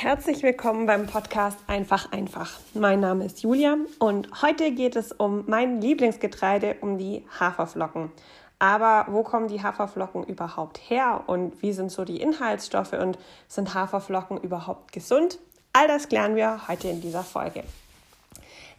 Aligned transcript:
Herzlich 0.00 0.44
willkommen 0.44 0.86
beim 0.86 1.08
Podcast 1.08 1.58
Einfach 1.66 2.12
einfach. 2.12 2.60
Mein 2.72 3.00
Name 3.00 3.24
ist 3.24 3.42
Julia 3.42 3.78
und 3.98 4.42
heute 4.42 4.70
geht 4.70 4.94
es 4.94 5.10
um 5.10 5.42
mein 5.48 5.80
Lieblingsgetreide, 5.80 6.76
um 6.82 6.98
die 6.98 7.26
Haferflocken. 7.40 8.12
Aber 8.60 9.06
wo 9.12 9.24
kommen 9.24 9.48
die 9.48 9.60
Haferflocken 9.60 10.22
überhaupt 10.22 10.78
her 10.88 11.24
und 11.26 11.60
wie 11.62 11.72
sind 11.72 11.90
so 11.90 12.04
die 12.04 12.20
Inhaltsstoffe 12.20 12.92
und 12.92 13.18
sind 13.48 13.74
Haferflocken 13.74 14.38
überhaupt 14.38 14.92
gesund? 14.92 15.40
All 15.72 15.88
das 15.88 16.08
klären 16.08 16.36
wir 16.36 16.68
heute 16.68 16.86
in 16.86 17.00
dieser 17.00 17.24
Folge. 17.24 17.64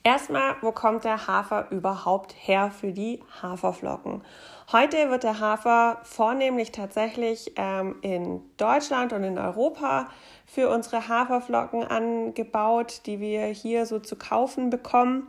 Erstmal, 0.04 0.56
wo 0.62 0.72
kommt 0.72 1.04
der 1.04 1.28
Hafer 1.28 1.68
überhaupt 1.72 2.34
her 2.38 2.72
für 2.72 2.94
die 2.94 3.22
Haferflocken? 3.42 4.24
Heute 4.72 5.10
wird 5.10 5.24
der 5.24 5.40
Hafer 5.40 6.00
vornehmlich 6.04 6.72
tatsächlich 6.72 7.54
ähm, 7.58 7.98
in 8.02 8.42
Deutschland 8.58 9.12
und 9.12 9.24
in 9.24 9.38
Europa 9.38 10.08
für 10.46 10.70
unsere 10.70 11.10
Haferflocken 11.10 11.84
angebaut, 11.84 13.02
die 13.08 13.20
wir 13.20 13.46
hier 13.48 13.86
so 13.86 14.00
zu 14.00 14.16
kaufen 14.16 14.70
bekommen. 14.70 15.28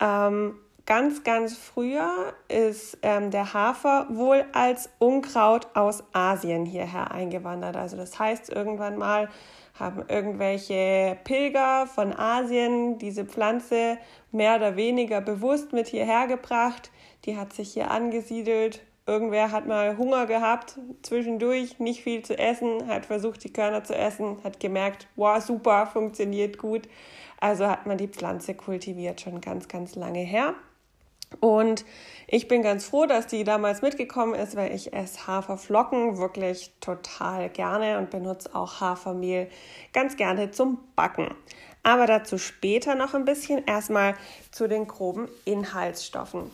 Ähm, 0.00 0.56
ganz, 0.84 1.24
ganz 1.24 1.56
früher 1.56 2.34
ist 2.48 2.98
ähm, 3.02 3.30
der 3.30 3.54
Hafer 3.54 4.06
wohl 4.10 4.44
als 4.52 4.90
Unkraut 4.98 5.68
aus 5.74 6.02
Asien 6.12 6.66
hierher 6.66 7.10
eingewandert. 7.10 7.76
Also 7.76 7.96
das 7.96 8.18
heißt, 8.18 8.50
irgendwann 8.50 8.98
mal 8.98 9.28
haben 9.78 10.04
irgendwelche 10.08 11.16
Pilger 11.24 11.86
von 11.86 12.12
Asien 12.12 12.98
diese 12.98 13.24
Pflanze 13.24 13.98
mehr 14.32 14.56
oder 14.56 14.76
weniger 14.76 15.20
bewusst 15.20 15.72
mit 15.72 15.88
hierher 15.88 16.26
gebracht. 16.26 16.90
Die 17.24 17.36
hat 17.36 17.52
sich 17.52 17.72
hier 17.72 17.90
angesiedelt. 17.90 18.82
Irgendwer 19.06 19.52
hat 19.52 19.66
mal 19.66 19.96
Hunger 19.96 20.26
gehabt, 20.26 20.78
zwischendurch 21.00 21.78
nicht 21.78 22.02
viel 22.02 22.22
zu 22.22 22.38
essen, 22.38 22.88
hat 22.88 23.06
versucht, 23.06 23.42
die 23.42 23.52
Körner 23.52 23.82
zu 23.82 23.94
essen, 23.94 24.36
hat 24.44 24.60
gemerkt, 24.60 25.08
wow, 25.16 25.40
super, 25.40 25.86
funktioniert 25.86 26.58
gut. 26.58 26.82
Also 27.40 27.66
hat 27.68 27.86
man 27.86 27.96
die 27.96 28.08
Pflanze 28.08 28.54
kultiviert, 28.54 29.22
schon 29.22 29.40
ganz, 29.40 29.66
ganz 29.68 29.94
lange 29.94 30.20
her. 30.20 30.54
Und 31.40 31.84
ich 32.26 32.48
bin 32.48 32.62
ganz 32.62 32.86
froh, 32.86 33.06
dass 33.06 33.26
die 33.26 33.44
damals 33.44 33.82
mitgekommen 33.82 34.34
ist, 34.34 34.56
weil 34.56 34.74
ich 34.74 34.92
esse 34.92 35.26
Haferflocken 35.26 36.18
wirklich 36.18 36.72
total 36.80 37.48
gerne 37.48 37.98
und 37.98 38.10
benutze 38.10 38.54
auch 38.54 38.80
Hafermehl 38.80 39.48
ganz 39.92 40.16
gerne 40.16 40.50
zum 40.50 40.78
Backen. 40.96 41.34
Aber 41.82 42.06
dazu 42.06 42.38
später 42.38 42.94
noch 42.94 43.14
ein 43.14 43.24
bisschen. 43.24 43.64
Erstmal 43.64 44.14
zu 44.50 44.68
den 44.68 44.86
groben 44.86 45.28
Inhaltsstoffen. 45.44 46.50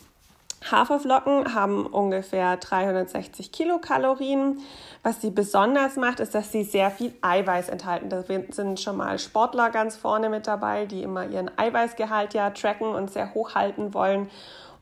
Haferflocken 0.70 1.54
haben 1.54 1.86
ungefähr 1.86 2.56
360 2.56 3.52
Kilokalorien. 3.52 4.60
Was 5.02 5.20
sie 5.20 5.30
besonders 5.30 5.96
macht, 5.96 6.20
ist, 6.20 6.34
dass 6.34 6.52
sie 6.52 6.64
sehr 6.64 6.90
viel 6.90 7.14
Eiweiß 7.20 7.68
enthalten. 7.68 8.08
Da 8.08 8.24
sind 8.50 8.80
schon 8.80 8.96
mal 8.96 9.18
Sportler 9.18 9.70
ganz 9.70 9.96
vorne 9.96 10.30
mit 10.30 10.46
dabei, 10.46 10.86
die 10.86 11.02
immer 11.02 11.26
ihren 11.26 11.50
Eiweißgehalt 11.58 12.32
ja 12.32 12.50
tracken 12.50 12.88
und 12.88 13.10
sehr 13.10 13.34
hoch 13.34 13.54
halten 13.54 13.92
wollen. 13.92 14.30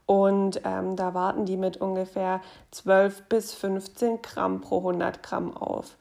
Und 0.06 0.60
ähm, 0.64 0.96
da 0.96 1.14
warten 1.14 1.44
die 1.44 1.56
mit 1.56 1.76
ungefähr 1.78 2.40
12 2.70 3.22
bis 3.28 3.54
15 3.54 4.22
Gramm 4.22 4.60
pro 4.60 4.78
100 4.78 5.22
Gramm 5.22 5.56
auf. 5.56 5.96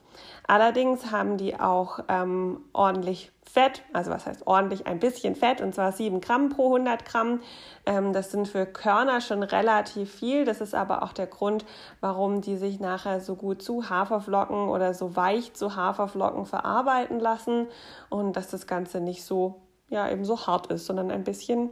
Allerdings 0.48 1.12
haben 1.12 1.38
die 1.38 1.60
auch 1.60 2.00
ähm, 2.10 2.62
ordentlich 2.74 3.32
Fett, 3.44 3.84
also 3.92 4.12
was 4.12 4.26
heißt 4.26 4.48
ordentlich, 4.48 4.88
ein 4.88 5.00
bisschen 5.00 5.36
Fett, 5.36 5.62
und 5.62 5.76
zwar 5.76 5.92
7 5.92 6.22
Gramm 6.22 6.50
pro 6.50 6.68
100 6.68 7.06
Gramm. 7.06 7.42
Ähm, 7.86 8.14
das 8.14 8.32
sind 8.32 8.48
für 8.48 8.66
Körner 8.66 9.22
schon 9.22 9.44
relativ 9.44 10.14
viel. 10.14 10.46
Das 10.46 10.62
ist 10.62 10.74
aber 10.74 11.04
auch 11.04 11.14
der 11.14 11.28
Grund, 11.28 11.66
warum 12.00 12.42
die 12.42 12.58
sich 12.58 12.80
nachher 12.80 13.20
so 13.20 13.36
gut 13.36 13.62
zu 13.62 13.90
Haferflocken 13.90 14.70
oder 14.70 14.94
so 14.94 15.16
weich 15.16 15.54
zu 15.54 15.76
Haferflocken 15.76 16.46
verarbeiten 16.46 17.20
lassen 17.20 17.68
und 18.10 18.36
dass 18.36 18.50
das 18.50 18.68
Ganze 18.68 19.02
nicht 19.02 19.24
so, 19.24 19.62
ja, 19.90 20.10
eben 20.10 20.24
so 20.24 20.48
hart 20.48 20.68
ist, 20.68 20.86
sondern 20.86 21.12
ein 21.12 21.24
bisschen 21.24 21.70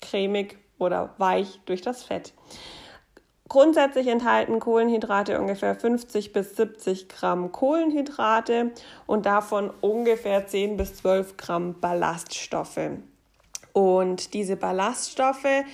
cremig 0.00 0.58
oder 0.80 1.14
weich 1.18 1.60
durch 1.66 1.82
das 1.82 2.02
Fett. 2.02 2.32
Grundsätzlich 3.48 4.06
enthalten 4.06 4.60
Kohlenhydrate 4.60 5.40
ungefähr 5.40 5.74
50 5.74 6.32
bis 6.32 6.54
70 6.54 7.08
Gramm 7.08 7.50
Kohlenhydrate 7.50 8.70
und 9.06 9.26
davon 9.26 9.72
ungefähr 9.80 10.46
10 10.46 10.76
bis 10.76 10.94
12 10.96 11.36
Gramm 11.36 11.80
Ballaststoffe. 11.80 12.78
Und 13.72 14.34
diese 14.34 14.56
Ballaststoffe, 14.56 15.64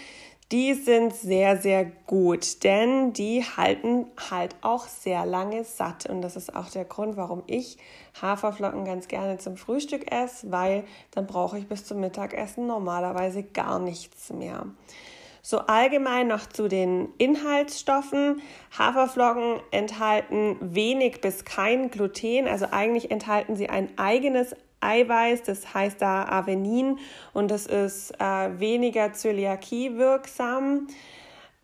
die 0.52 0.74
sind 0.74 1.12
sehr, 1.12 1.56
sehr 1.56 1.84
gut, 1.84 2.62
denn 2.62 3.12
die 3.12 3.42
halten 3.42 4.06
halt 4.30 4.54
auch 4.60 4.86
sehr 4.86 5.26
lange 5.26 5.64
satt. 5.64 6.06
Und 6.06 6.22
das 6.22 6.36
ist 6.36 6.54
auch 6.54 6.70
der 6.70 6.84
Grund, 6.84 7.16
warum 7.16 7.42
ich 7.46 7.78
Haferflocken 8.20 8.84
ganz 8.84 9.08
gerne 9.08 9.38
zum 9.38 9.56
Frühstück 9.56 10.12
esse, 10.12 10.52
weil 10.52 10.84
dann 11.10 11.26
brauche 11.26 11.58
ich 11.58 11.66
bis 11.66 11.84
zum 11.84 11.98
Mittagessen 11.98 12.68
normalerweise 12.68 13.42
gar 13.42 13.80
nichts 13.80 14.32
mehr. 14.32 14.66
So 15.42 15.58
allgemein 15.58 16.26
noch 16.28 16.46
zu 16.48 16.66
den 16.66 17.08
Inhaltsstoffen. 17.18 18.42
Haferflocken 18.76 19.60
enthalten 19.70 20.56
wenig 20.60 21.20
bis 21.20 21.44
kein 21.44 21.90
Gluten, 21.90 22.48
also 22.48 22.66
eigentlich 22.70 23.10
enthalten 23.10 23.54
sie 23.54 23.68
ein 23.68 23.96
eigenes 23.96 24.56
Eiweiß, 24.80 25.42
das 25.42 25.74
heißt 25.74 26.00
da 26.02 26.24
Avenin 26.24 26.98
und 27.32 27.50
das 27.50 27.66
ist 27.66 28.12
äh, 28.20 28.60
weniger 28.60 29.12
Zöliakie 29.12 29.96
wirksam. 29.96 30.88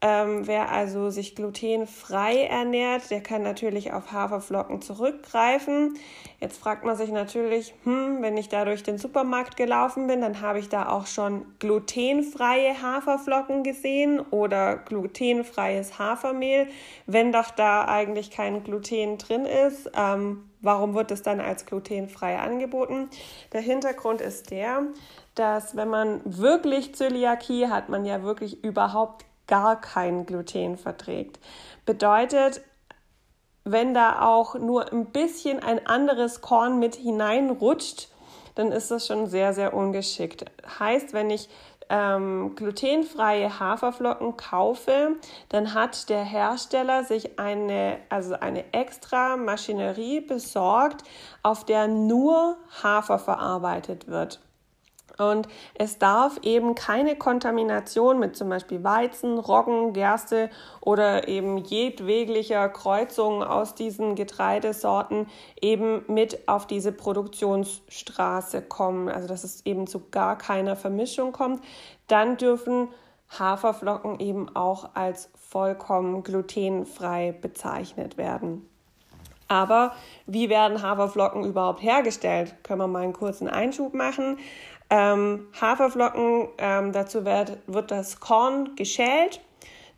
Ähm, 0.04 0.48
wer 0.48 0.72
also 0.72 1.10
sich 1.10 1.36
glutenfrei 1.36 2.42
ernährt, 2.46 3.08
der 3.12 3.22
kann 3.22 3.44
natürlich 3.44 3.92
auf 3.92 4.10
Haferflocken 4.10 4.82
zurückgreifen. 4.82 5.94
Jetzt 6.40 6.60
fragt 6.60 6.84
man 6.84 6.96
sich 6.96 7.12
natürlich, 7.12 7.72
hm, 7.84 8.20
wenn 8.20 8.36
ich 8.36 8.48
da 8.48 8.64
durch 8.64 8.82
den 8.82 8.98
Supermarkt 8.98 9.56
gelaufen 9.56 10.08
bin, 10.08 10.20
dann 10.20 10.40
habe 10.40 10.58
ich 10.58 10.68
da 10.68 10.88
auch 10.88 11.06
schon 11.06 11.46
glutenfreie 11.60 12.82
Haferflocken 12.82 13.62
gesehen 13.62 14.18
oder 14.18 14.76
glutenfreies 14.76 16.00
Hafermehl. 16.00 16.66
Wenn 17.06 17.30
doch 17.30 17.52
da 17.52 17.84
eigentlich 17.84 18.32
kein 18.32 18.64
Gluten 18.64 19.18
drin 19.18 19.46
ist, 19.46 19.88
ähm, 19.96 20.50
warum 20.62 20.94
wird 20.94 21.12
es 21.12 21.22
dann 21.22 21.38
als 21.38 21.64
glutenfrei 21.64 22.40
angeboten? 22.40 23.08
Der 23.52 23.60
Hintergrund 23.60 24.20
ist 24.20 24.50
der, 24.50 24.82
dass 25.36 25.76
wenn 25.76 25.88
man 25.88 26.22
wirklich 26.24 26.96
Zöliakie 26.96 27.68
hat, 27.68 27.88
man 27.88 28.04
ja 28.04 28.24
wirklich 28.24 28.64
überhaupt 28.64 29.26
gar 29.46 29.80
kein 29.80 30.26
Gluten 30.26 30.76
verträgt. 30.76 31.38
Bedeutet, 31.84 32.62
wenn 33.64 33.94
da 33.94 34.22
auch 34.22 34.54
nur 34.54 34.92
ein 34.92 35.06
bisschen 35.06 35.62
ein 35.62 35.86
anderes 35.86 36.40
Korn 36.40 36.78
mit 36.78 36.96
hineinrutscht, 36.96 38.08
dann 38.54 38.72
ist 38.72 38.90
das 38.90 39.06
schon 39.06 39.26
sehr, 39.26 39.54
sehr 39.54 39.72
ungeschickt. 39.72 40.44
Heißt, 40.78 41.12
wenn 41.12 41.30
ich 41.30 41.48
ähm, 41.88 42.54
glutenfreie 42.56 43.60
Haferflocken 43.60 44.36
kaufe, 44.36 45.16
dann 45.48 45.74
hat 45.74 46.08
der 46.08 46.24
Hersteller 46.24 47.04
sich 47.04 47.38
eine, 47.38 47.98
also 48.08 48.34
eine 48.34 48.72
extra 48.72 49.36
Maschinerie 49.36 50.20
besorgt, 50.20 51.04
auf 51.42 51.64
der 51.64 51.88
nur 51.88 52.56
Hafer 52.82 53.18
verarbeitet 53.18 54.08
wird. 54.08 54.40
Und 55.18 55.46
es 55.74 55.98
darf 55.98 56.38
eben 56.42 56.74
keine 56.74 57.16
Kontamination 57.16 58.18
mit 58.18 58.36
zum 58.36 58.48
Beispiel 58.48 58.82
Weizen, 58.82 59.38
Roggen, 59.38 59.92
Gerste 59.92 60.48
oder 60.80 61.28
eben 61.28 61.58
jedweglicher 61.58 62.68
Kreuzung 62.68 63.42
aus 63.42 63.74
diesen 63.74 64.14
Getreidesorten 64.14 65.26
eben 65.60 66.04
mit 66.08 66.48
auf 66.48 66.66
diese 66.66 66.92
Produktionsstraße 66.92 68.62
kommen. 68.62 69.08
Also 69.08 69.28
dass 69.28 69.44
es 69.44 69.66
eben 69.66 69.86
zu 69.86 70.08
gar 70.10 70.38
keiner 70.38 70.76
Vermischung 70.76 71.32
kommt. 71.32 71.62
Dann 72.08 72.36
dürfen 72.36 72.88
Haferflocken 73.38 74.20
eben 74.20 74.54
auch 74.54 74.94
als 74.94 75.30
vollkommen 75.34 76.22
glutenfrei 76.22 77.32
bezeichnet 77.32 78.16
werden. 78.16 78.68
Aber 79.52 79.92
wie 80.26 80.48
werden 80.48 80.80
Haferflocken 80.80 81.44
überhaupt 81.44 81.82
hergestellt? 81.82 82.54
Können 82.62 82.80
wir 82.80 82.86
mal 82.86 83.02
einen 83.02 83.12
kurzen 83.12 83.48
Einschub 83.48 83.92
machen. 83.92 84.38
Ähm, 84.94 85.46
Haferflocken, 85.58 86.48
ähm, 86.58 86.92
dazu 86.92 87.24
wird, 87.24 87.56
wird 87.66 87.90
das 87.90 88.20
Korn 88.20 88.76
geschält, 88.76 89.40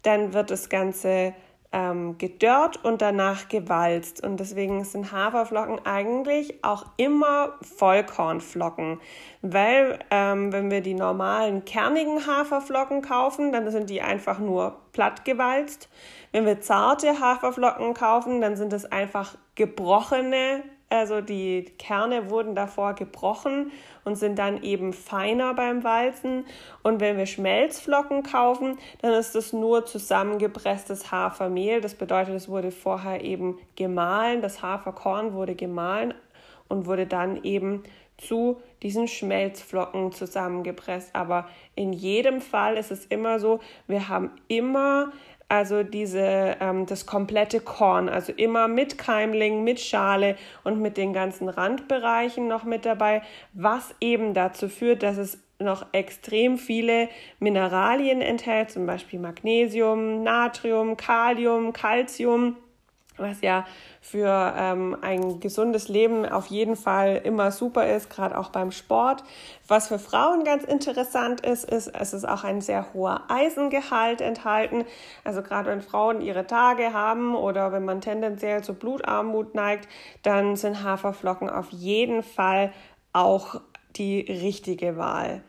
dann 0.02 0.32
wird 0.34 0.52
das 0.52 0.68
Ganze 0.68 1.34
ähm, 1.72 2.16
gedörrt 2.16 2.84
und 2.84 3.02
danach 3.02 3.48
gewalzt. 3.48 4.22
Und 4.22 4.38
deswegen 4.38 4.84
sind 4.84 5.10
Haferflocken 5.10 5.84
eigentlich 5.84 6.62
auch 6.62 6.86
immer 6.96 7.54
Vollkornflocken, 7.60 9.00
weil 9.42 9.98
ähm, 10.12 10.52
wenn 10.52 10.70
wir 10.70 10.80
die 10.80 10.94
normalen 10.94 11.64
kernigen 11.64 12.24
Haferflocken 12.28 13.02
kaufen, 13.02 13.50
dann 13.50 13.68
sind 13.72 13.90
die 13.90 14.00
einfach 14.00 14.38
nur 14.38 14.76
platt 14.92 15.24
gewalzt. 15.24 15.88
Wenn 16.30 16.46
wir 16.46 16.60
zarte 16.60 17.18
Haferflocken 17.18 17.94
kaufen, 17.94 18.40
dann 18.40 18.54
sind 18.54 18.72
es 18.72 18.84
einfach 18.84 19.34
gebrochene 19.56 20.62
also 20.90 21.20
die 21.20 21.64
Kerne 21.78 22.30
wurden 22.30 22.54
davor 22.54 22.94
gebrochen 22.94 23.72
und 24.04 24.16
sind 24.16 24.38
dann 24.38 24.62
eben 24.62 24.92
feiner 24.92 25.54
beim 25.54 25.82
Walzen. 25.82 26.46
Und 26.82 27.00
wenn 27.00 27.16
wir 27.16 27.26
Schmelzflocken 27.26 28.22
kaufen, 28.22 28.78
dann 29.00 29.12
ist 29.12 29.34
das 29.34 29.52
nur 29.52 29.86
zusammengepresstes 29.86 31.10
Hafermehl. 31.10 31.80
Das 31.80 31.94
bedeutet, 31.94 32.34
es 32.34 32.48
wurde 32.48 32.70
vorher 32.70 33.24
eben 33.24 33.58
gemahlen, 33.76 34.42
das 34.42 34.62
Haferkorn 34.62 35.32
wurde 35.32 35.54
gemahlen 35.54 36.14
und 36.68 36.86
wurde 36.86 37.06
dann 37.06 37.42
eben 37.42 37.82
zu 38.16 38.60
diesen 38.82 39.08
Schmelzflocken 39.08 40.12
zusammengepresst. 40.12 41.14
Aber 41.14 41.48
in 41.74 41.92
jedem 41.92 42.40
Fall 42.40 42.76
ist 42.76 42.90
es 42.90 43.06
immer 43.06 43.40
so, 43.40 43.60
wir 43.86 44.08
haben 44.08 44.30
immer 44.48 45.12
also 45.54 45.82
diese, 45.82 46.56
ähm, 46.60 46.86
das 46.86 47.06
komplette 47.06 47.60
Korn, 47.60 48.08
also 48.08 48.32
immer 48.32 48.66
mit 48.68 48.98
Keimling, 48.98 49.62
mit 49.62 49.80
Schale 49.80 50.36
und 50.64 50.80
mit 50.80 50.96
den 50.96 51.12
ganzen 51.12 51.48
Randbereichen 51.48 52.48
noch 52.48 52.64
mit 52.64 52.84
dabei, 52.84 53.22
was 53.52 53.94
eben 54.00 54.34
dazu 54.34 54.68
führt, 54.68 55.02
dass 55.02 55.16
es 55.16 55.38
noch 55.60 55.86
extrem 55.92 56.58
viele 56.58 57.08
Mineralien 57.38 58.20
enthält, 58.20 58.70
zum 58.70 58.86
Beispiel 58.86 59.20
Magnesium, 59.20 60.24
Natrium, 60.24 60.96
Kalium, 60.96 61.72
Calcium 61.72 62.56
was 63.16 63.40
ja 63.40 63.64
für 64.00 64.54
ähm, 64.56 64.96
ein 65.00 65.40
gesundes 65.40 65.88
Leben 65.88 66.26
auf 66.26 66.46
jeden 66.46 66.76
Fall 66.76 67.20
immer 67.24 67.50
super 67.50 67.86
ist, 67.88 68.10
gerade 68.10 68.36
auch 68.36 68.50
beim 68.50 68.70
Sport. 68.70 69.22
Was 69.68 69.88
für 69.88 69.98
Frauen 69.98 70.44
ganz 70.44 70.64
interessant 70.64 71.40
ist, 71.40 71.64
ist, 71.64 71.88
es 71.88 72.12
ist 72.12 72.28
auch 72.28 72.44
ein 72.44 72.60
sehr 72.60 72.92
hoher 72.92 73.22
Eisengehalt 73.28 74.20
enthalten. 74.20 74.84
Also 75.22 75.42
gerade 75.42 75.70
wenn 75.70 75.82
Frauen 75.82 76.20
ihre 76.20 76.46
Tage 76.46 76.92
haben 76.92 77.34
oder 77.34 77.72
wenn 77.72 77.84
man 77.84 78.00
tendenziell 78.00 78.62
zu 78.62 78.74
Blutarmut 78.74 79.54
neigt, 79.54 79.88
dann 80.22 80.56
sind 80.56 80.82
Haferflocken 80.82 81.48
auf 81.48 81.70
jeden 81.70 82.22
Fall 82.22 82.72
auch 83.12 83.60
die 83.96 84.20
richtige 84.20 84.96
Wahl. 84.96 85.42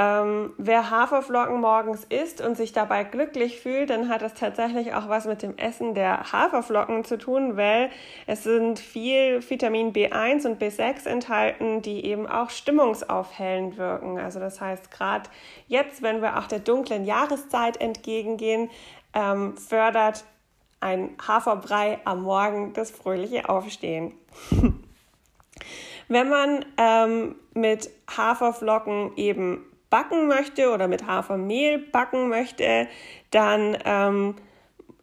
Ähm, 0.00 0.54
wer 0.56 0.88
Haferflocken 0.88 1.60
morgens 1.60 2.04
isst 2.04 2.40
und 2.40 2.56
sich 2.56 2.72
dabei 2.72 3.04
glücklich 3.04 3.60
fühlt, 3.60 3.90
dann 3.90 4.08
hat 4.08 4.22
das 4.22 4.32
tatsächlich 4.32 4.94
auch 4.94 5.10
was 5.10 5.26
mit 5.26 5.42
dem 5.42 5.58
Essen 5.58 5.92
der 5.92 6.32
Haferflocken 6.32 7.04
zu 7.04 7.18
tun, 7.18 7.58
weil 7.58 7.90
es 8.26 8.44
sind 8.44 8.78
viel 8.78 9.42
Vitamin 9.46 9.92
B1 9.92 10.46
und 10.46 10.58
B6 10.58 11.06
enthalten, 11.06 11.82
die 11.82 12.06
eben 12.06 12.26
auch 12.26 12.48
stimmungsaufhellend 12.48 13.76
wirken. 13.76 14.18
Also 14.18 14.40
das 14.40 14.58
heißt, 14.58 14.90
gerade 14.90 15.28
jetzt, 15.66 16.00
wenn 16.00 16.22
wir 16.22 16.38
auch 16.38 16.46
der 16.46 16.60
dunklen 16.60 17.04
Jahreszeit 17.04 17.78
entgegengehen, 17.78 18.70
ähm, 19.12 19.58
fördert 19.58 20.24
ein 20.80 21.10
Haferbrei 21.28 21.98
am 22.06 22.22
Morgen 22.22 22.72
das 22.72 22.90
fröhliche 22.90 23.50
Aufstehen. 23.50 24.14
Wenn 26.08 26.28
man 26.28 26.64
ähm, 26.78 27.36
mit 27.54 27.90
Haferflocken 28.08 29.12
eben 29.16 29.64
backen 29.90 30.28
möchte 30.28 30.72
oder 30.72 30.88
mit 30.88 31.06
Hafermehl 31.06 31.78
backen 31.78 32.28
möchte, 32.28 32.88
dann 33.30 33.76
ähm, 33.84 34.36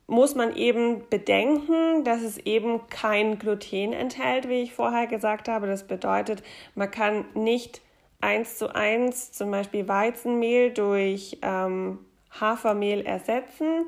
muss 0.07 0.36
man 0.36 0.56
eben 0.56 1.07
bedenken, 1.10 2.06
dass 2.06 2.22
es 2.22 2.38
eben 2.38 2.88
kein 2.88 3.38
Gluten 3.38 3.92
enthält, 3.92 4.48
wie 4.48 4.63
ich 4.63 4.74
vorher 4.74 5.06
gesagt 5.06 5.50
habe. 5.50 5.68
Das 5.68 5.86
bedeutet, 5.86 6.42
man 6.75 6.89
kann 6.89 7.25
nicht 7.34 7.81
eins 8.22 8.57
zu 8.57 8.74
eins 8.74 9.34
zum 9.34 9.51
Beispiel 9.51 9.88
Weizenmehl 9.88 10.72
durch 10.72 11.38
ähm, 11.42 12.00
Hafermehl 12.40 13.06
ersetzen. 13.06 13.86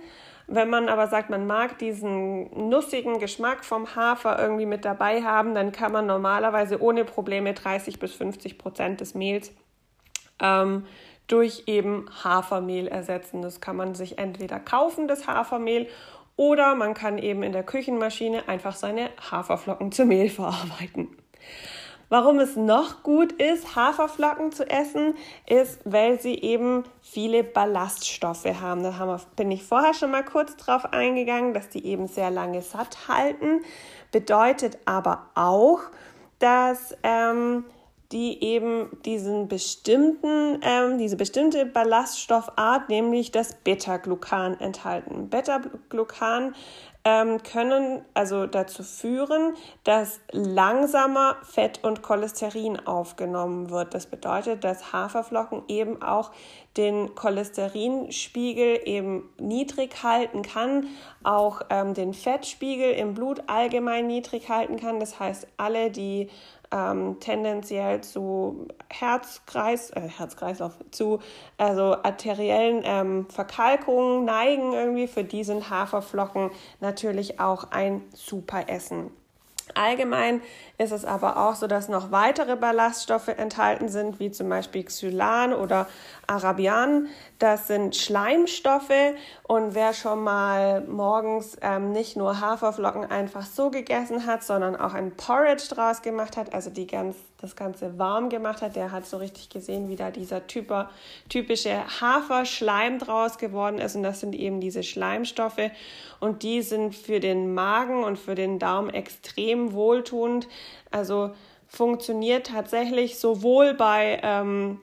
Wenn 0.48 0.70
man 0.70 0.90
aber 0.90 1.08
sagt, 1.08 1.30
man 1.30 1.48
mag 1.48 1.78
diesen 1.78 2.70
nussigen 2.70 3.20
Geschmack 3.20 3.64
vom 3.64 3.96
Hafer 3.96 4.40
irgendwie 4.42 4.66
mit 4.66 4.84
dabei 4.84 5.22
haben, 5.22 5.54
dann 5.54 5.72
kann 5.72 5.92
man 5.92 6.08
normalerweise 6.08 6.82
ohne 6.82 7.06
Probleme 7.06 7.54
30 7.54 8.00
bis 8.00 8.14
50 8.14 8.58
Prozent 8.58 9.00
des 9.00 9.14
Mehls 9.14 9.54
ähm, 10.42 10.86
durch 11.28 11.64
eben 11.68 12.06
Hafermehl 12.24 12.88
ersetzen. 12.88 13.42
Das 13.42 13.62
kann 13.62 13.76
man 13.76 13.96
sich 13.96 14.18
entweder 14.18 14.60
kaufen, 14.60 15.08
das 15.08 15.28
Hafermehl, 15.28 15.88
oder 16.36 16.74
man 16.74 16.94
kann 16.94 17.18
eben 17.18 17.44
in 17.44 17.52
der 17.52 17.64
Küchenmaschine 17.64 18.48
einfach 18.48 18.74
seine 18.74 19.10
Haferflocken 19.30 19.92
zu 19.92 20.06
Mehl 20.06 20.30
verarbeiten. 20.30 21.10
Warum 22.08 22.40
es 22.40 22.56
noch 22.56 23.04
gut 23.04 23.34
ist, 23.34 23.76
Haferflocken 23.76 24.52
zu 24.52 24.68
essen, 24.68 25.16
ist, 25.46 25.82
weil 25.86 26.20
sie 26.20 26.36
eben 26.36 26.84
viele 27.02 27.44
Ballaststoffe 27.44 28.46
haben. 28.46 28.82
Da 28.82 29.20
bin 29.36 29.52
ich 29.52 29.64
vorher 29.64 29.94
schon 29.94 30.10
mal 30.10 30.24
kurz 30.24 30.56
drauf 30.56 30.92
eingegangen, 30.92 31.54
dass 31.54 31.70
die 31.70 31.86
eben 31.86 32.08
sehr 32.08 32.32
lange 32.32 32.64
satt 32.64 33.08
halten. 33.08 33.62
Bedeutet 34.12 34.80
aber 34.86 35.28
auch, 35.36 35.82
dass 36.40 36.98
ähm, 37.04 37.66
die 38.12 38.44
eben 38.44 38.90
diesen 39.06 39.48
bestimmten, 39.48 40.60
ähm, 40.64 40.98
diese 40.98 41.16
bestimmte 41.16 41.66
Ballaststoffart, 41.66 42.90
nämlich 42.90 43.32
das 43.32 43.54
Beta-Glucan 43.54 44.60
enthalten. 44.60 45.30
Beta-Glucan 45.30 46.56
ähm, 47.06 47.42
können 47.44 48.04
also 48.14 48.46
dazu 48.46 48.84
führen, 48.84 49.54
dass 49.84 50.20
langsamer 50.32 51.38
Fett 51.44 51.84
und 51.84 52.02
Cholesterin 52.02 52.86
aufgenommen 52.86 53.70
wird. 53.70 53.94
Das 53.94 54.08
bedeutet, 54.08 54.64
dass 54.64 54.92
Haferflocken 54.92 55.64
eben 55.68 56.02
auch 56.02 56.32
den 56.78 57.16
Cholesterinspiegel 57.16 58.82
eben 58.86 59.30
niedrig 59.40 60.04
halten 60.04 60.42
kann, 60.42 60.88
auch 61.24 61.62
ähm, 61.70 61.94
den 61.94 62.14
Fettspiegel 62.14 62.92
im 62.92 63.14
Blut 63.14 63.44
allgemein 63.48 64.08
niedrig 64.08 64.50
halten 64.50 64.78
kann. 64.78 65.00
Das 65.00 65.20
heißt, 65.20 65.48
alle, 65.58 65.92
die 65.92 66.30
ähm, 66.72 67.20
tendenziell 67.20 68.02
zu 68.02 68.68
Herzkreis, 68.90 69.90
äh, 69.92 70.02
Herzkreislauf, 70.02 70.74
zu 70.92 71.20
also 71.58 71.96
arteriellen 72.04 72.82
ähm, 72.86 73.28
Verkalkungen 73.30 74.26
neigen 74.26 74.74
irgendwie. 74.74 75.08
Für 75.08 75.24
die 75.24 75.44
sind 75.44 75.70
Haferflocken 75.70 76.52
natürlich 76.80 77.40
auch 77.40 77.72
ein 77.72 78.02
super 78.14 78.70
Essen. 78.70 79.12
Allgemein 79.76 80.42
ist 80.78 80.92
es 80.92 81.06
aber 81.06 81.38
auch 81.38 81.56
so, 81.56 81.68
dass 81.68 81.90
noch 81.90 82.12
weitere 82.12 82.56
Ballaststoffe 82.56 83.28
enthalten 83.28 83.90
sind, 83.90 84.20
wie 84.20 84.32
zum 84.32 84.50
Beispiel 84.50 84.84
Xylan 84.84 85.54
oder 85.54 85.88
Arabian. 86.30 87.08
Das 87.40 87.68
sind 87.68 87.96
Schleimstoffe 87.96 88.90
und 89.48 89.74
wer 89.74 89.94
schon 89.94 90.24
mal 90.24 90.82
morgens 90.82 91.58
ähm, 91.62 91.92
nicht 91.92 92.18
nur 92.18 92.40
Haferflocken 92.40 93.06
einfach 93.06 93.46
so 93.46 93.72
gegessen 93.72 94.26
hat, 94.26 94.44
sondern 94.44 94.76
auch 94.76 94.94
ein 94.94 95.12
Porridge 95.16 95.64
draus 95.70 96.02
gemacht 96.02 96.38
hat, 96.38 96.54
also 96.54 96.70
die 96.70 96.86
ganz, 96.86 97.16
das 97.42 97.56
Ganze 97.56 97.98
warm 97.98 98.30
gemacht 98.30 98.62
hat, 98.62 98.76
der 98.76 98.92
hat 98.92 99.06
so 99.06 99.18
richtig 99.18 99.50
gesehen, 99.50 99.90
wie 99.90 99.96
da 99.96 100.12
dieser 100.12 100.46
typer, 100.46 100.90
typische 101.30 101.84
Haferschleim 102.02 103.00
draus 103.00 103.38
geworden 103.38 103.80
ist 103.80 103.96
und 103.96 104.04
das 104.04 104.20
sind 104.20 104.36
eben 104.36 104.60
diese 104.60 104.84
Schleimstoffe 104.84 105.72
und 106.20 106.44
die 106.44 106.62
sind 106.62 106.94
für 106.94 107.20
den 107.20 107.54
Magen 107.54 108.04
und 108.04 108.20
für 108.20 108.36
den 108.36 108.60
Darm 108.60 108.90
extrem 108.90 109.74
wohltuend. 109.74 110.48
Also 110.92 111.32
funktioniert 111.68 112.48
tatsächlich 112.48 113.20
sowohl 113.20 113.74
bei, 113.74 114.20
ähm, 114.24 114.80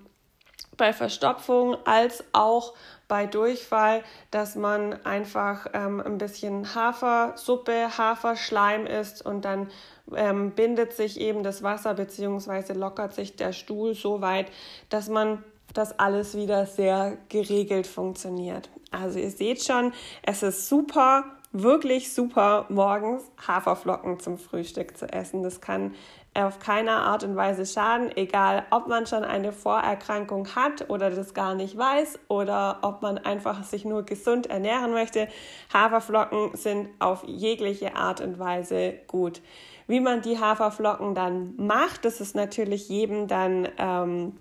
bei 0.76 0.92
Verstopfung 0.92 1.76
als 1.84 2.24
auch 2.32 2.74
bei 3.08 3.26
Durchfall, 3.26 4.02
dass 4.30 4.56
man 4.56 5.04
einfach 5.04 5.68
ähm, 5.72 6.00
ein 6.00 6.18
bisschen 6.18 6.74
Hafersuppe, 6.74 7.96
Haferschleim 7.96 8.86
isst 8.86 9.24
und 9.24 9.44
dann 9.44 9.70
ähm, 10.14 10.52
bindet 10.52 10.92
sich 10.92 11.20
eben 11.20 11.42
das 11.42 11.62
Wasser 11.62 11.94
bzw. 11.94 12.72
lockert 12.72 13.14
sich 13.14 13.36
der 13.36 13.52
Stuhl 13.52 13.94
so 13.94 14.20
weit, 14.20 14.50
dass 14.88 15.08
man 15.08 15.44
das 15.72 15.98
alles 15.98 16.36
wieder 16.36 16.66
sehr 16.66 17.16
geregelt 17.28 17.86
funktioniert. 17.86 18.68
Also 18.90 19.18
ihr 19.18 19.30
seht 19.30 19.62
schon, 19.62 19.92
es 20.22 20.42
ist 20.42 20.68
super 20.68 21.24
wirklich 21.62 22.12
super, 22.12 22.66
morgens 22.68 23.24
Haferflocken 23.46 24.20
zum 24.20 24.38
Frühstück 24.38 24.96
zu 24.96 25.06
essen. 25.12 25.42
Das 25.42 25.60
kann 25.60 25.94
auf 26.34 26.58
keine 26.58 26.92
Art 26.92 27.24
und 27.24 27.34
Weise 27.36 27.64
schaden, 27.64 28.14
egal 28.14 28.64
ob 28.70 28.88
man 28.88 29.06
schon 29.06 29.24
eine 29.24 29.52
Vorerkrankung 29.52 30.54
hat 30.54 30.90
oder 30.90 31.10
das 31.10 31.34
gar 31.34 31.54
nicht 31.54 31.76
weiß 31.76 32.18
oder 32.28 32.78
ob 32.82 33.02
man 33.02 33.18
einfach 33.18 33.64
sich 33.64 33.84
nur 33.84 34.02
gesund 34.02 34.46
ernähren 34.46 34.92
möchte. 34.92 35.28
Haferflocken 35.72 36.54
sind 36.54 36.88
auf 36.98 37.24
jegliche 37.26 37.96
Art 37.96 38.20
und 38.20 38.38
Weise 38.38 38.94
gut. 39.06 39.40
Wie 39.86 40.00
man 40.00 40.20
die 40.20 40.38
Haferflocken 40.38 41.14
dann 41.14 41.54
macht, 41.56 42.04
das 42.04 42.20
ist 42.20 42.34
natürlich 42.34 42.88
jedem 42.88 43.28
dann 43.28 43.68
ähm, 43.78 44.32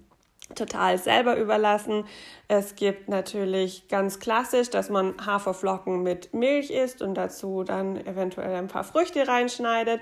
total 0.53 0.97
selber 0.97 1.37
überlassen. 1.37 2.05
Es 2.47 2.75
gibt 2.75 3.09
natürlich 3.09 3.87
ganz 3.87 4.19
klassisch, 4.19 4.69
dass 4.69 4.89
man 4.89 5.15
Haferflocken 5.25 6.03
mit 6.03 6.33
Milch 6.33 6.69
isst 6.69 7.01
und 7.01 7.15
dazu 7.15 7.63
dann 7.63 7.97
eventuell 8.05 8.55
ein 8.55 8.67
paar 8.67 8.83
Früchte 8.83 9.27
reinschneidet. 9.27 10.01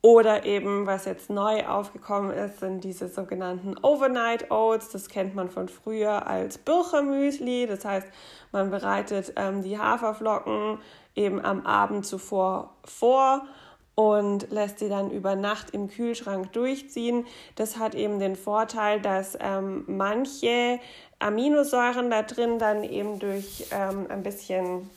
Oder 0.00 0.44
eben, 0.44 0.86
was 0.86 1.06
jetzt 1.06 1.30
neu 1.30 1.66
aufgekommen 1.66 2.30
ist, 2.30 2.60
sind 2.60 2.84
diese 2.84 3.08
sogenannten 3.08 3.74
Overnight 3.78 4.50
Oats. 4.50 4.90
Das 4.90 5.08
kennt 5.08 5.34
man 5.34 5.48
von 5.48 5.68
früher 5.68 6.26
als 6.26 6.58
Birchermüsli. 6.58 7.66
Das 7.66 7.86
heißt, 7.86 8.06
man 8.52 8.70
bereitet 8.70 9.32
ähm, 9.36 9.62
die 9.62 9.78
Haferflocken 9.78 10.78
eben 11.14 11.42
am 11.42 11.64
Abend 11.64 12.04
zuvor 12.04 12.74
vor 12.84 13.46
und 13.94 14.50
lässt 14.50 14.80
sie 14.80 14.88
dann 14.88 15.10
über 15.10 15.36
Nacht 15.36 15.70
im 15.70 15.88
Kühlschrank 15.88 16.52
durchziehen. 16.52 17.26
Das 17.54 17.78
hat 17.78 17.94
eben 17.94 18.18
den 18.18 18.36
Vorteil, 18.36 19.00
dass 19.00 19.38
ähm, 19.40 19.84
manche 19.86 20.80
Aminosäuren 21.18 22.10
da 22.10 22.22
drin 22.22 22.58
dann 22.58 22.82
eben 22.84 23.18
durch 23.18 23.66
ähm, 23.70 24.06
ein 24.08 24.22
bisschen 24.22 24.90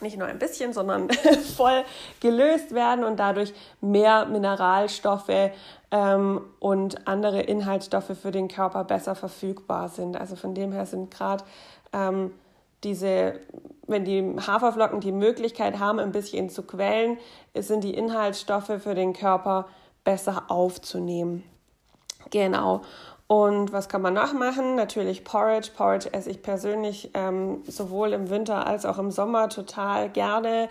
nicht 0.00 0.16
nur 0.16 0.28
ein 0.28 0.38
bisschen, 0.38 0.72
sondern 0.72 1.10
voll 1.56 1.82
gelöst 2.20 2.72
werden 2.72 3.04
und 3.04 3.18
dadurch 3.18 3.52
mehr 3.80 4.26
Mineralstoffe 4.26 5.50
ähm, 5.90 6.40
und 6.60 7.08
andere 7.08 7.40
Inhaltsstoffe 7.40 8.16
für 8.20 8.30
den 8.30 8.48
Körper 8.48 8.84
besser 8.84 9.14
verfügbar 9.14 9.88
sind. 9.88 10.16
Also 10.16 10.36
von 10.36 10.54
dem 10.54 10.72
her 10.72 10.86
sind 10.86 11.10
gerade 11.10 11.44
ähm, 11.92 12.32
diese, 12.84 13.40
wenn 13.86 14.04
die 14.04 14.36
Haferflocken 14.46 15.00
die 15.00 15.12
Möglichkeit 15.12 15.78
haben, 15.78 15.98
ein 15.98 16.12
bisschen 16.12 16.50
zu 16.50 16.62
quellen, 16.62 17.18
sind 17.54 17.84
die 17.84 17.94
Inhaltsstoffe 17.94 18.82
für 18.82 18.94
den 18.94 19.12
Körper 19.12 19.66
besser 20.04 20.44
aufzunehmen. 20.48 21.44
Genau. 22.30 22.82
Und 23.26 23.72
was 23.72 23.90
kann 23.90 24.00
man 24.00 24.14
noch 24.14 24.32
machen? 24.32 24.74
Natürlich 24.74 25.22
Porridge. 25.22 25.70
Porridge 25.76 26.12
esse 26.12 26.30
ich 26.30 26.42
persönlich 26.42 27.10
ähm, 27.12 27.62
sowohl 27.66 28.14
im 28.14 28.30
Winter 28.30 28.66
als 28.66 28.86
auch 28.86 28.98
im 28.98 29.10
Sommer 29.10 29.50
total 29.50 30.08
gerne. 30.08 30.70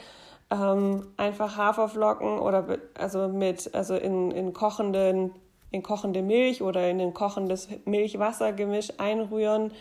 Ähm, 0.50 1.06
einfach 1.18 1.56
Haferflocken 1.56 2.40
oder 2.40 2.80
also 2.98 3.28
mit 3.28 3.76
also 3.76 3.96
in, 3.96 4.32
in 4.32 4.54
kochenden 4.54 5.32
in 5.70 5.84
kochende 5.84 6.22
Milch 6.22 6.62
oder 6.62 6.90
in 6.90 7.02
ein 7.02 7.14
kochendes 7.14 7.68
Milchwassergemisch 7.86 8.94
einrühren. 8.98 9.72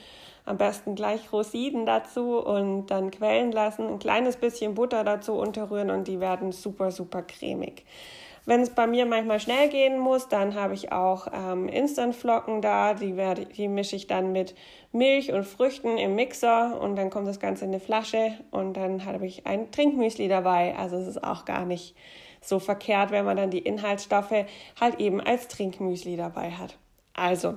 Am 0.47 0.57
besten 0.57 0.95
gleich 0.95 1.33
Rosinen 1.33 1.85
dazu 1.85 2.38
und 2.38 2.87
dann 2.87 3.11
quellen 3.11 3.53
lassen. 3.53 3.87
Ein 3.88 3.99
kleines 3.99 4.37
bisschen 4.37 4.75
Butter 4.75 5.05
dazu 5.05 5.35
unterrühren 5.35 5.91
und 5.91 6.09
die 6.09 6.21
werden 6.21 6.53
super, 6.53 6.91
super 6.91 7.23
cremig. 7.23 7.85
Wenn 8.47 8.61
es 8.61 8.71
bei 8.71 8.87
mir 8.87 9.07
manchmal 9.07 9.41
schnell 9.41 9.69
gehen 9.69 9.99
muss, 9.99 10.29
dann 10.29 10.55
habe 10.55 10.75
ich 10.75 10.93
auch 10.93 11.26
ähm, 11.35 11.69
Instantflocken 11.69 12.62
da. 12.62 12.95
Die, 12.95 13.17
werde, 13.17 13.45
die 13.45 13.67
mische 13.67 13.97
ich 13.97 14.07
dann 14.07 14.31
mit 14.31 14.55
Milch 14.93 15.33
und 15.33 15.45
Früchten 15.45 15.99
im 15.99 16.15
Mixer 16.15 16.81
und 16.81 16.95
dann 16.95 17.11
kommt 17.11 17.26
das 17.26 17.41
Ganze 17.41 17.65
in 17.65 17.73
eine 17.73 17.81
Flasche 17.81 18.35
und 18.53 18.75
dann 18.75 19.05
habe 19.05 19.26
ich 19.26 19.49
ein 19.49 19.73
Trinkmüsli 19.73 20.29
dabei. 20.29 20.76
Also 20.79 20.97
es 20.97 21.09
ist 21.09 21.25
auch 21.25 21.45
gar 21.45 21.65
nicht 21.65 21.97
so 22.41 22.61
verkehrt, 22.61 23.11
wenn 23.11 23.25
man 23.25 23.37
dann 23.37 23.50
die 23.50 23.59
Inhaltsstoffe 23.59 24.47
halt 24.81 25.00
eben 25.00 25.21
als 25.21 25.49
Trinkmüsli 25.49 26.17
dabei 26.17 26.53
hat. 26.53 26.79
Also, 27.15 27.55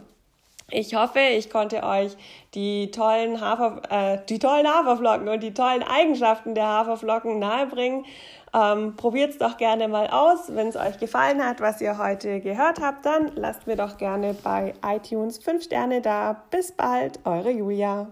ich 0.71 0.95
hoffe, 0.95 1.19
ich 1.19 1.49
konnte 1.49 1.83
euch 1.83 2.15
die 2.53 2.91
tollen, 2.91 3.41
Hafer, 3.41 3.81
äh, 3.89 4.19
die 4.27 4.39
tollen 4.39 4.67
Haferflocken 4.67 5.27
und 5.27 5.41
die 5.41 5.53
tollen 5.53 5.83
Eigenschaften 5.83 6.55
der 6.55 6.67
Haferflocken 6.67 7.39
nahebringen. 7.39 8.05
Ähm, 8.53 8.95
Probiert 8.95 9.31
es 9.31 9.37
doch 9.37 9.57
gerne 9.57 9.87
mal 9.87 10.07
aus. 10.07 10.53
Wenn 10.55 10.67
es 10.67 10.75
euch 10.75 10.97
gefallen 10.97 11.45
hat, 11.45 11.61
was 11.61 11.81
ihr 11.81 11.97
heute 11.97 12.39
gehört 12.39 12.81
habt, 12.81 13.05
dann 13.05 13.31
lasst 13.35 13.67
mir 13.67 13.75
doch 13.75 13.97
gerne 13.97 14.35
bei 14.43 14.73
iTunes 14.85 15.37
5 15.37 15.63
Sterne 15.63 16.01
da. 16.01 16.43
Bis 16.49 16.71
bald, 16.71 17.19
eure 17.25 17.51
Julia. 17.51 18.07